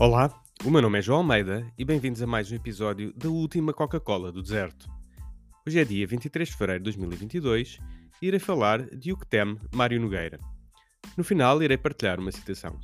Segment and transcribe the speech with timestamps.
[0.00, 0.32] Olá,
[0.64, 4.30] o meu nome é João Almeida e bem-vindos a mais um episódio da última Coca-Cola
[4.30, 4.88] do Deserto.
[5.66, 7.80] Hoje é dia 23 de fevereiro de 2022
[8.22, 10.38] e irei falar de O que teme Mário Nogueira.
[11.16, 12.78] No final, irei partilhar uma citação.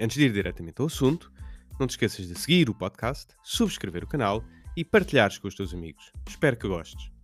[0.00, 1.30] Antes de ir diretamente ao assunto,
[1.78, 4.42] não te esqueças de seguir o podcast, subscrever o canal
[4.74, 6.10] e partilhares com os teus amigos.
[6.26, 7.17] Espero que gostes.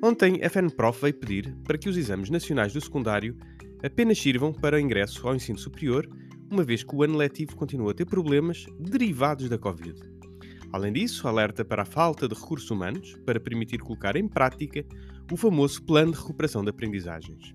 [0.00, 3.36] Ontem, a FENPROF veio pedir para que os exames nacionais do secundário
[3.82, 6.08] apenas sirvam para ingresso ao ensino superior,
[6.48, 10.00] uma vez que o ano letivo continua a ter problemas derivados da Covid.
[10.72, 14.84] Além disso, alerta para a falta de recursos humanos para permitir colocar em prática
[15.32, 17.52] o famoso Plano de Recuperação de Aprendizagens.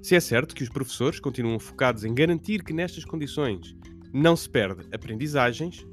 [0.00, 3.76] Se é certo que os professores continuam focados em garantir que nestas condições
[4.12, 5.84] não se perde aprendizagens,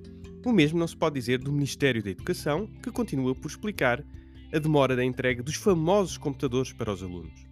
[0.46, 4.04] o mesmo não se pode dizer do Ministério da Educação, que continua por explicar
[4.54, 7.48] a demora da entrega dos famosos computadores para os alunos.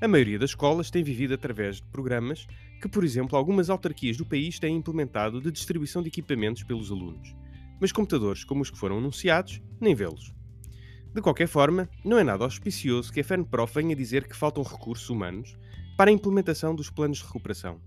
[0.00, 2.46] A maioria das escolas tem vivido através de programas
[2.80, 7.34] que, por exemplo, algumas autarquias do país têm implementado de distribuição de equipamentos pelos alunos,
[7.80, 10.34] mas computadores como os que foram anunciados, nem vê-los.
[11.14, 15.10] De qualquer forma, não é nada auspicioso que a FENPROF venha dizer que faltam recursos
[15.10, 15.56] humanos
[15.96, 17.80] para a implementação dos planos de recuperação.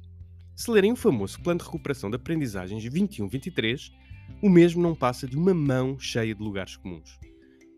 [0.56, 3.92] Se lerem o famoso Plano de Recuperação de Aprendizagens 21-23,
[4.42, 7.18] o mesmo não passa de uma mão cheia de lugares comuns.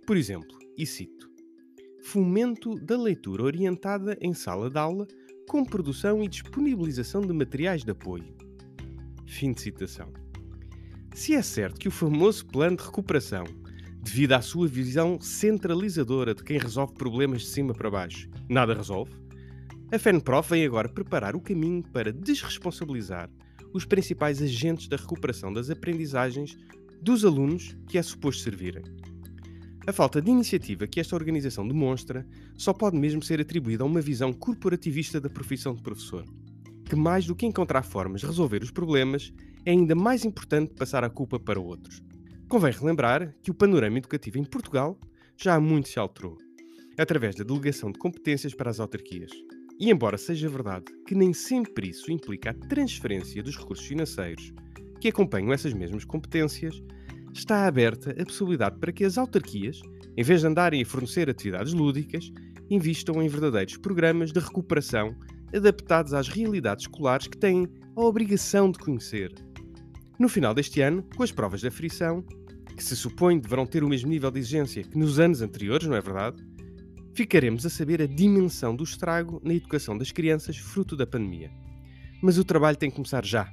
[0.05, 1.29] Por exemplo, e cito:
[2.03, 5.07] Fomento da leitura orientada em sala de aula
[5.49, 8.35] com produção e disponibilização de materiais de apoio.
[9.25, 10.13] Fim de citação.
[11.13, 13.45] Se é certo que o famoso plano de recuperação,
[14.01, 19.11] devido à sua visão centralizadora de quem resolve problemas de cima para baixo, nada resolve,
[19.91, 23.29] a FENPROF vem agora preparar o caminho para desresponsabilizar
[23.73, 26.55] os principais agentes da recuperação das aprendizagens
[27.01, 28.83] dos alunos que é suposto servirem.
[29.87, 32.25] A falta de iniciativa que esta organização demonstra
[32.57, 36.25] só pode mesmo ser atribuída a uma visão corporativista da profissão de professor,
[36.85, 39.31] que mais do que encontrar formas de resolver os problemas,
[39.63, 42.01] é ainda mais importante passar a culpa para outros.
[42.49, 44.99] Convém relembrar que o panorama educativo em Portugal
[45.37, 46.35] já muito se alterou,
[46.97, 49.31] através da delegação de competências para as autarquias.
[49.79, 54.51] E embora seja verdade que nem sempre isso implica a transferência dos recursos financeiros
[54.99, 56.81] que acompanham essas mesmas competências,
[57.39, 59.81] está aberta a possibilidade para que as autarquias,
[60.17, 62.31] em vez de andarem a fornecer atividades lúdicas,
[62.69, 65.15] invistam em verdadeiros programas de recuperação
[65.53, 69.33] adaptados às realidades escolares que têm a obrigação de conhecer.
[70.17, 72.23] No final deste ano, com as provas de aferição,
[72.75, 75.95] que se supõe deverão ter o mesmo nível de exigência que nos anos anteriores, não
[75.95, 76.43] é verdade?
[77.13, 81.49] Ficaremos a saber a dimensão do estrago na educação das crianças fruto da pandemia.
[82.21, 83.49] Mas o trabalho tem que começar já.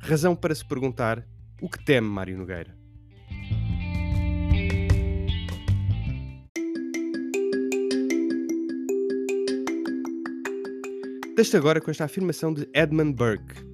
[0.00, 1.26] Razão para se perguntar
[1.62, 2.79] o que teme Mário Nogueira.
[11.40, 13.64] Deixo agora com esta afirmação de Edmund Burke.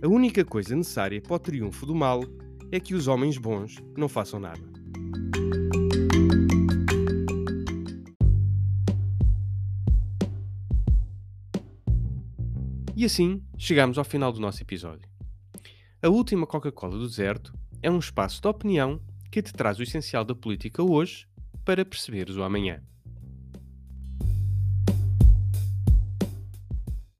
[0.00, 2.22] A única coisa necessária para o triunfo do mal
[2.70, 4.60] é que os homens bons não façam nada.
[12.94, 15.08] E assim chegamos ao final do nosso episódio.
[16.00, 17.52] A última Coca-Cola do deserto
[17.82, 19.00] é um espaço de opinião
[19.32, 21.26] que te traz o essencial da política hoje
[21.64, 22.80] para perceberes o amanhã.